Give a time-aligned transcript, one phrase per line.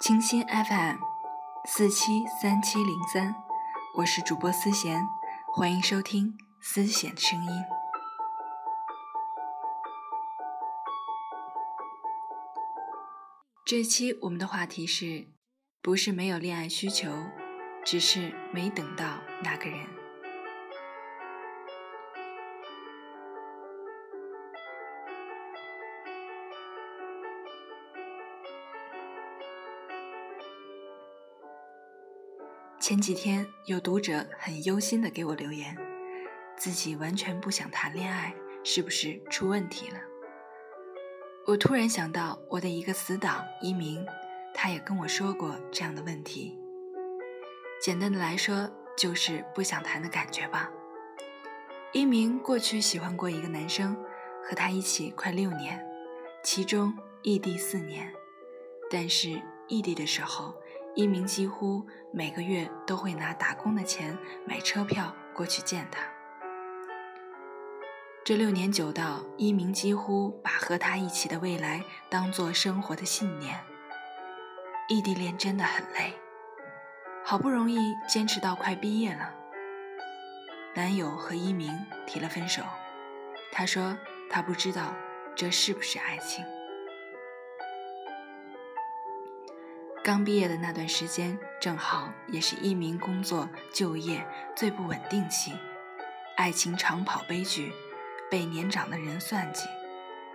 [0.00, 0.96] 清新 FM
[1.66, 3.34] 四七三七零三，
[3.98, 5.06] 我是主播思贤，
[5.52, 7.50] 欢迎收听思贤的声音。
[13.66, 15.26] 这期我们的话题是：
[15.82, 17.12] 不是没有恋爱需求，
[17.84, 19.99] 只是没等到那个人。
[32.90, 35.76] 前几天有读者很忧心的给我留言，
[36.56, 40.00] 自己完全不想谈恋爱，是不是出问题了？
[41.46, 44.04] 我突然想到我的一个死党一鸣，
[44.52, 46.58] 他也跟我说过这样的问题。
[47.80, 48.68] 简单的来说，
[48.98, 50.68] 就是不想谈的感觉吧。
[51.92, 53.96] 一鸣过去喜欢过一个男生，
[54.42, 55.80] 和他一起快六年，
[56.42, 58.12] 其中异地四年，
[58.90, 60.60] 但是异地的时候。
[60.94, 66.02] 一鸣几乎每个月都会拿打工的钱买车票过去见他。
[68.24, 73.58] 这六年久到，一鸣几乎把和他一起的未来当做生活的信念。
[74.88, 76.12] 异地恋真的很累，
[77.24, 79.32] 好不容易坚持到快毕业了，
[80.74, 81.72] 男友和一鸣
[82.06, 82.62] 提了分手。
[83.52, 83.96] 他说
[84.28, 84.94] 他不知道
[85.34, 86.44] 这是不是爱情。
[90.10, 95.52] 刚毕业的那段时间，正好也是一名工作就业最不稳定期，
[96.36, 97.72] 爱情长跑悲剧，
[98.28, 99.68] 被年长的人算计，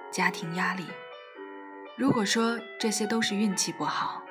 [0.10, 0.86] 家庭压力。
[1.98, 4.24] 如果说这些都是运气不好，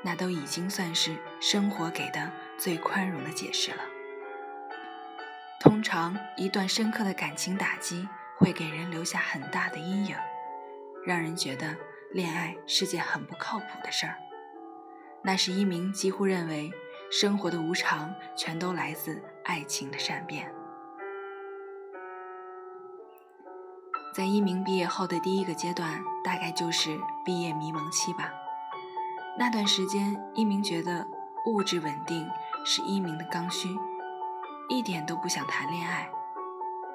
[0.00, 3.82] 那都已经算是生活给的最宽容的解释了。
[5.60, 10.16] 通常，一段深刻的感情打击会给人留下很大的阴影，
[11.04, 11.76] 让人觉得
[12.10, 14.16] 恋爱是件很不靠谱的事儿。
[15.22, 16.72] 那是一鸣几乎认为，
[17.10, 20.52] 生活的无常全都来自爱情的善变。
[24.14, 28.32] 在一鸣毕业后的第一个阶段，大概就是毕业迷茫期吧。
[29.38, 31.06] 那段时间，一鸣觉得
[31.46, 32.28] 物质稳定
[32.64, 33.68] 是一鸣的刚需，
[34.68, 36.10] 一点都不想谈恋爱。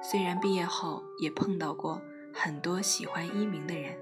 [0.02, 2.02] 虽然毕业后也碰到过
[2.34, 3.98] 很多喜欢一鸣的人，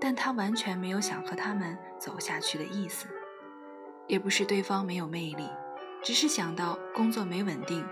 [0.00, 3.08] 但他完全没有想和他们走下去的意思。
[4.06, 5.48] 也不是对方没有魅力，
[6.02, 7.86] 只是想到工作没稳定，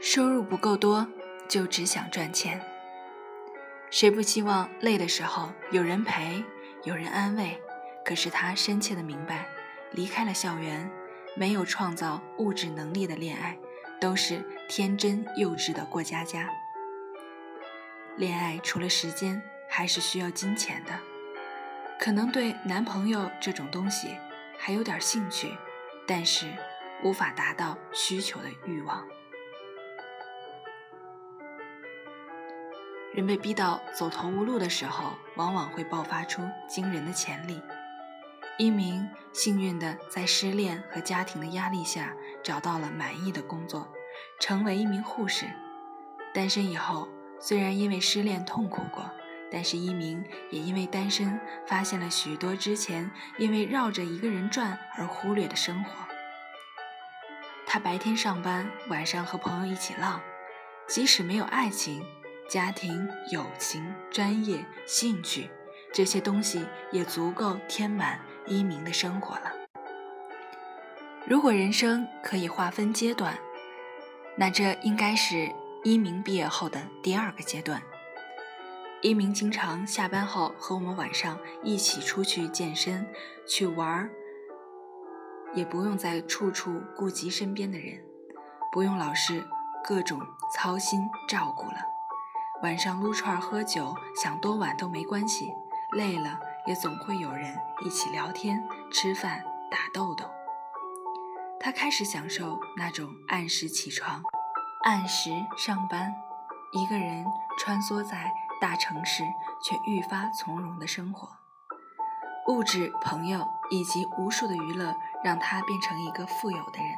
[0.00, 1.06] 收入不够多，
[1.48, 2.60] 就只想赚钱。
[3.90, 6.42] 谁不希望累的时候有人陪，
[6.84, 7.60] 有人安慰？
[8.04, 9.46] 可是他深切的明白，
[9.92, 10.90] 离开了校园，
[11.34, 13.58] 没有创造物质能力的恋爱，
[14.00, 16.48] 都是天真幼稚的过家家。
[18.16, 20.92] 恋爱除了时间，还是需要金钱的。
[21.98, 24.08] 可能对男朋友这种东西。
[24.58, 25.56] 还有点兴趣，
[26.06, 26.46] 但是
[27.02, 29.06] 无法达到需求的欲望。
[33.14, 37.62] 人被逼到走投无路的时候，往往会爆发出惊人的潜力。
[38.58, 43.90] 一鸣幸运的在失恋和家庭的压力下找到了满意的工作，
[44.40, 45.46] 成为一名护士。
[46.34, 49.10] 单身以后，虽然因为失恋痛苦过。
[49.50, 55.90] 但是一鸣也因为单身，发现了许多之前因为绕着一个人转而忽略的生活。
[57.66, 60.20] 他白天上班，晚上和朋友一起浪，
[60.86, 62.04] 即使没有爱情、
[62.48, 65.50] 家庭、友情、专业、兴趣
[65.92, 69.52] 这些东西，也足够填满一鸣的生活了。
[71.26, 73.36] 如果人生可以划分阶段，
[74.36, 75.50] 那这应该是
[75.82, 77.82] 一鸣毕业后的第二个阶段。
[79.06, 83.06] 一鸣经常下班后和我们晚上一起出去健身、
[83.46, 84.10] 去玩儿，
[85.54, 88.04] 也不用再处处顾及身边的人，
[88.72, 89.46] 不用老是
[89.84, 90.20] 各种
[90.52, 91.76] 操心照顾了。
[92.64, 95.52] 晚上撸串喝酒，想多晚都没关系，
[95.92, 98.60] 累了也总会有人一起聊天、
[98.90, 100.24] 吃饭、打豆豆。
[101.60, 104.20] 他开始享受那种按时起床、
[104.82, 106.12] 按时上班，
[106.72, 107.24] 一个人
[107.56, 108.32] 穿梭在。
[108.60, 109.22] 大城市
[109.62, 111.28] 却愈发从容的生活，
[112.48, 116.88] 物质、朋友以及无数的娱乐，让他变成一个富有的人。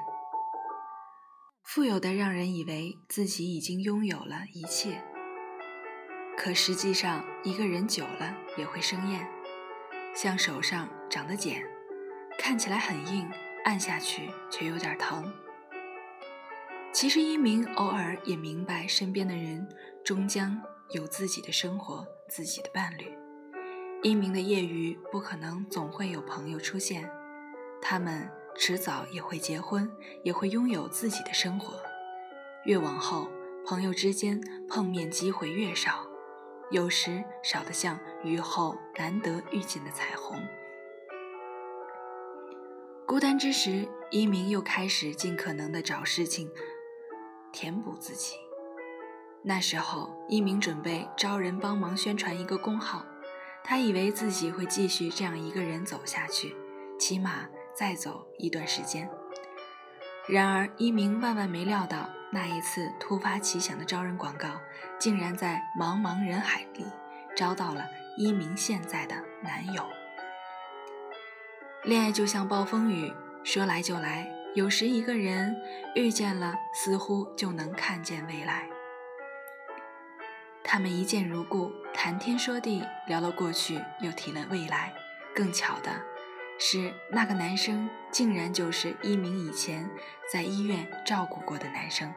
[1.65, 5.03] 富有的让人以为自己已经拥有了一切，
[6.37, 9.29] 可实际上，一个人久了也会生厌，
[10.15, 11.63] 像手上长的茧，
[12.39, 13.31] 看起来很硬，
[13.65, 15.33] 按下去却有点疼。
[16.91, 19.69] 其实一鸣偶尔也明白，身边的人
[20.05, 20.61] 终将。
[20.91, 23.13] 有自己的生活，自己的伴侣，
[24.03, 27.11] 一鸣的业余不可能总会有朋友出现，
[27.83, 28.27] 他们
[28.57, 29.91] 迟早也会结婚，
[30.23, 31.75] 也会拥有自己的生活。
[32.65, 33.29] 越往后，
[33.67, 36.07] 朋友之间碰面机会越少，
[36.71, 40.41] 有时少得像雨后难得遇见的彩虹。
[43.07, 46.51] 孤单之时，一鸣又开始尽可能的找事情
[47.53, 48.37] 填补自己。
[49.49, 53.03] 那时候，一鸣准备招人帮忙宣传一个公号，
[53.65, 56.55] 他以为自己会继续这样一个人走下去，
[57.01, 59.09] 起码再走一段时间。
[60.29, 64.61] 然而，一鸣万万没料到，那一次突发奇想的招人广告，
[64.99, 66.85] 竟然在茫茫人海里
[67.35, 67.87] 招到了
[68.19, 69.83] 一鸣现在的男友。
[71.85, 73.11] 恋爱就像暴风雨，
[73.43, 74.31] 说来就来。
[74.55, 75.57] 有时一个人
[75.95, 78.69] 遇见了，似乎就能看见未来。
[80.71, 84.93] 他们一见如故，谈天说地，聊了过去，又提了未来。
[85.35, 85.91] 更巧的
[86.59, 89.89] 是，那个男生竟然就是一鸣以前
[90.31, 92.13] 在医院照顾过的男生。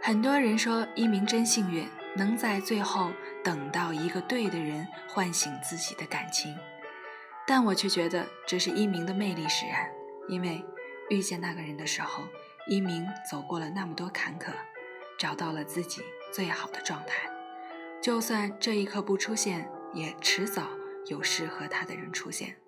[0.00, 3.12] 很多人说一鸣真幸运，能在最后
[3.44, 6.56] 等到一个对的人，唤醒自己的感情。
[7.46, 9.86] 但我却觉得这是一鸣的魅力使然，
[10.28, 10.64] 因为
[11.10, 12.24] 遇见那个人的时候，
[12.66, 14.46] 一鸣走过了那么多坎坷，
[15.18, 16.00] 找到了自己
[16.36, 17.26] 最好的状态。
[18.02, 20.64] 就算这一刻不出现，也迟早
[21.06, 22.58] 有适合他的人出现。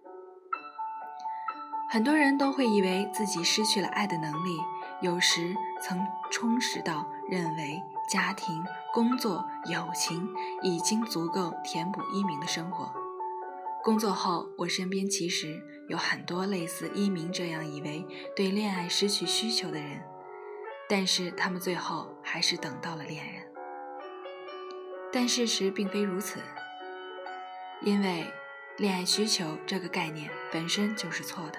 [1.91, 4.59] 很多人都会以为自己失去了爱的能力，
[5.03, 6.01] 有时曾
[6.31, 7.79] 充实到认为
[8.11, 10.27] 家庭、工作、友情
[10.63, 12.91] 已经足够填补一鸣的生活。
[13.85, 20.03] 工作后，我身边其实有很多类似一鸣这样以为对恋爱失去需求的人，
[20.89, 23.48] 但是他们最后还是等到了恋人。
[25.13, 26.41] 但事实并非如此，
[27.81, 28.27] 因为
[28.77, 31.59] 恋爱需求这个概念本身就是错的。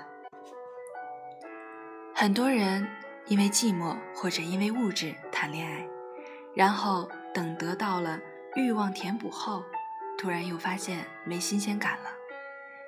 [2.13, 2.87] 很多人
[3.27, 5.87] 因为寂寞或者因为物质谈恋爱，
[6.53, 8.19] 然后等得到了
[8.55, 9.63] 欲望填补后，
[10.17, 12.11] 突然又发现没新鲜感了。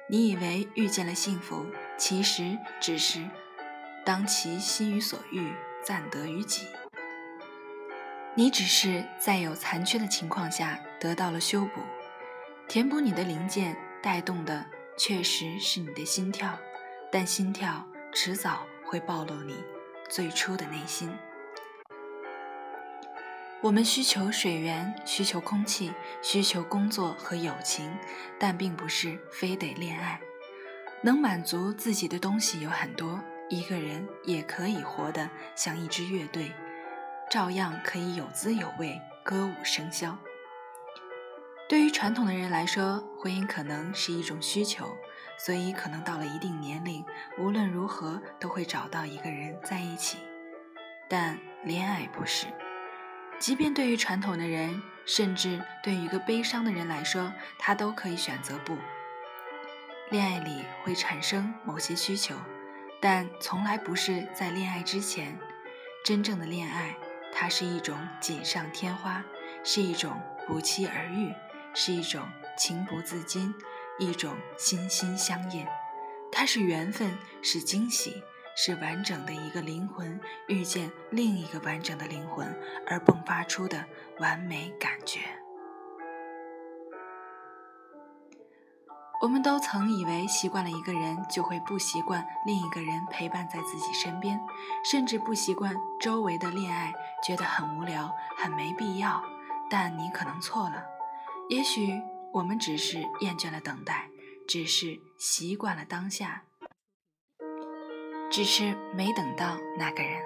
[0.09, 1.65] 你以为遇见了幸福，
[1.97, 3.25] 其实只是
[4.05, 6.67] 当其心于所欲，暂得于己。
[8.33, 11.81] 你只是在有残缺的情况下得到了修补，
[12.65, 14.65] 填补你的零件，带动的
[14.97, 16.57] 确实是你的心跳，
[17.11, 19.61] 但心跳迟早会暴露你
[20.09, 21.11] 最初的内心。
[23.59, 25.91] 我们需求水源，需求空气，
[26.21, 27.93] 需求工作和友情，
[28.39, 30.21] 但并不是非得恋爱。
[31.03, 36.53] 能满足自己的东西有很多，一个人也可以活得像一支乐队，
[37.31, 40.13] 照样可以有滋有味，歌舞升霄。
[41.69, 44.97] 对于传统的人来说，婚姻可能是一种需求，
[45.37, 47.05] 所以可能到了一定年龄，
[47.39, 50.17] 无论如何都会找到一个人在一起。
[51.07, 52.47] 但恋爱不是。
[53.39, 58.77] 即便对于传统的人，甚至对于一个悲伤的人来说，他都可以选择不。
[60.09, 62.35] 恋爱里会产生某些需求，
[62.99, 65.39] 但从来不是在恋爱之前。
[66.03, 66.95] 真正的恋爱，
[67.33, 69.23] 它是一种锦上添花，
[69.63, 71.33] 是一种不期而遇，
[71.73, 73.53] 是一种情不自禁，
[73.99, 75.65] 一种心心相印。
[76.31, 78.23] 它是缘分，是惊喜。
[78.53, 80.19] 是完整的一个灵魂
[80.50, 82.53] 遇见另一个完整的灵魂
[82.85, 83.85] 而迸发出的
[84.19, 85.40] 完美感觉。
[89.21, 94.39] 我们都曾以为习惯了一个人就会不习惯另一个人陪伴在自己身边，
[94.83, 96.91] 甚至不习惯周围的恋爱，
[97.23, 99.21] 觉得很无聊、很没必要。
[99.69, 100.83] 但你可能错了，
[101.49, 102.01] 也许
[102.33, 104.09] 我们只是厌倦了等待，
[104.47, 106.41] 只是习惯了当下。
[108.31, 110.19] 只是没等到那个人，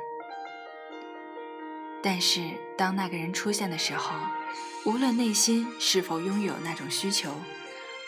[2.02, 4.16] 但是当那个人出现的时候，
[4.86, 7.34] 无论内心是否拥有那种需求，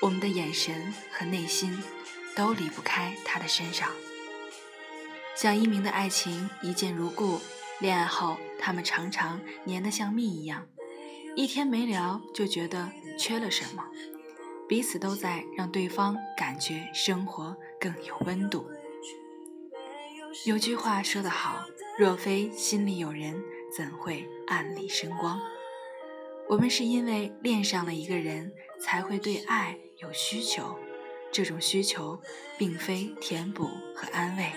[0.01, 1.81] 我们的眼神和内心
[2.35, 3.89] 都离不开他的身上。
[5.35, 7.39] 蒋一鸣的爱情一见如故，
[7.79, 10.67] 恋爱后他们常常黏得像蜜一样，
[11.35, 13.83] 一天没聊就觉得缺了什么，
[14.67, 18.69] 彼此都在让对方感觉生活更有温度。
[20.45, 21.65] 有句话说得好
[21.97, 23.41] ：“若非心里有人，
[23.75, 25.39] 怎会暗里生光？”
[26.49, 30.77] 我们是因为恋上了一个人，才会对爱有需求。
[31.31, 32.19] 这种需求，
[32.57, 34.51] 并非填补和安慰。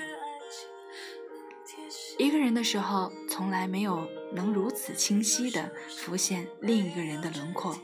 [2.16, 7.76] 一个人的时候，从来没有能如此清晰地浮现另一个人的轮廓。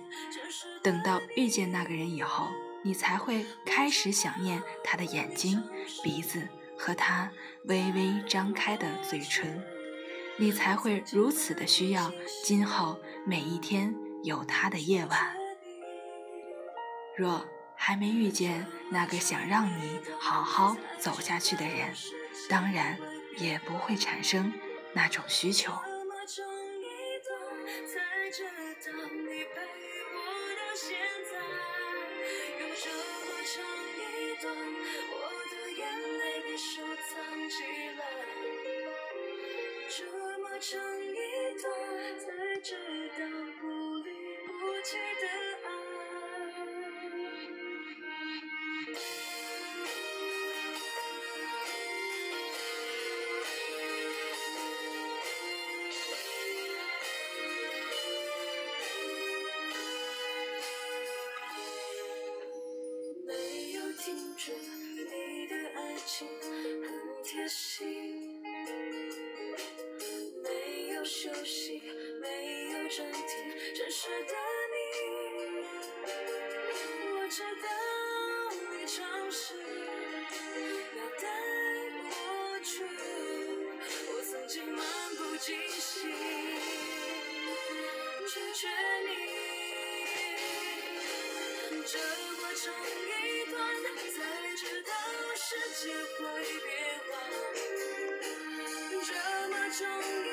[0.82, 2.46] 等到遇见那个人以后，
[2.82, 5.62] 你才会开始想念他的眼睛、
[6.04, 6.46] 鼻子
[6.78, 7.30] 和他
[7.64, 9.62] 微微张开的嘴唇，
[10.38, 12.12] 你才会如此的需要
[12.44, 15.45] 今后每一天有他的夜晚。
[17.16, 21.94] 若还没遇见那个想让你好好走下去的人，
[22.48, 22.98] 当然
[23.38, 24.52] 也不会产生
[24.92, 25.72] 那种需求。
[67.46, 68.42] 的心，
[70.42, 71.80] 没有休息，
[72.20, 73.22] 没有暂停，
[73.72, 74.34] 真实的
[74.72, 74.76] 你，
[77.12, 77.68] 我知道
[78.72, 79.54] 你尝试，
[80.98, 81.24] 要带
[82.10, 82.18] 过
[82.64, 82.82] 去。
[84.08, 84.84] 我曾经漫
[85.14, 86.10] 不经心
[88.26, 88.66] 拒绝
[89.06, 89.08] 你，
[91.86, 91.96] 这
[92.40, 92.74] 过程
[93.06, 93.56] 一段，
[94.16, 94.18] 才
[94.56, 94.90] 知道
[95.36, 95.46] 世
[95.86, 96.24] 界会
[96.64, 96.85] 变。
[99.04, 99.12] 这
[99.48, 100.25] 么重要。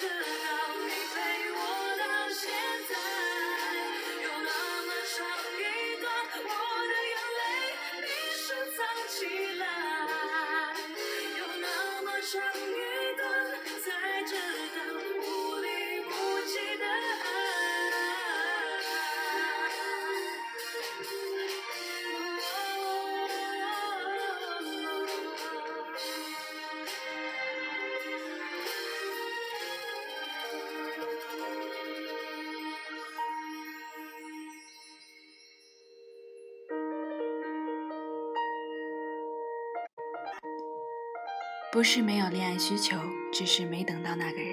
[0.00, 0.14] 知道
[0.78, 1.16] 你陪
[1.50, 1.58] 我
[1.98, 2.46] 到现
[2.88, 2.94] 在
[4.22, 4.50] 有那
[4.86, 5.18] 么长
[5.58, 6.06] 一段
[6.38, 6.46] 我
[6.86, 7.42] 的眼泪
[8.06, 8.06] 你
[8.38, 8.78] 收藏
[9.08, 9.18] 起
[9.58, 9.64] 来
[11.36, 11.66] 有那
[12.02, 12.77] 么长
[41.78, 42.96] 不是没有恋爱需求，
[43.32, 44.52] 只是没等到那个人。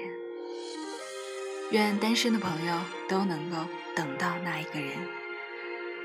[1.72, 3.56] 愿单身的朋友都能够
[3.96, 4.96] 等到那一个人。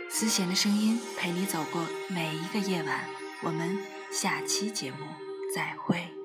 [0.09, 3.05] 思贤的声音陪你走过每一个夜晚。
[3.43, 3.77] 我们
[4.11, 4.97] 下期节目
[5.53, 6.20] 再会。